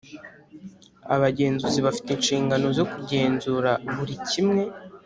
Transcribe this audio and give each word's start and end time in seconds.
Abagenzuzi 1.15 1.79
bafite 1.87 2.09
inshingano 2.13 2.67
zo 2.77 2.85
kugenzura 2.91 3.71
buri 3.95 4.15
kimwe 4.29 4.63